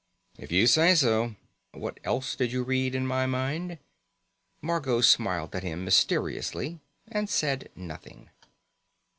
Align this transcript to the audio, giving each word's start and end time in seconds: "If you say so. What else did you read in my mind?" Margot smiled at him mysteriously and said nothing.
"If 0.39 0.51
you 0.51 0.65
say 0.65 0.95
so. 0.95 1.35
What 1.73 1.99
else 2.03 2.35
did 2.35 2.51
you 2.51 2.63
read 2.63 2.95
in 2.95 3.05
my 3.05 3.27
mind?" 3.27 3.77
Margot 4.59 5.01
smiled 5.01 5.53
at 5.55 5.61
him 5.61 5.85
mysteriously 5.85 6.79
and 7.07 7.29
said 7.29 7.69
nothing. 7.75 8.31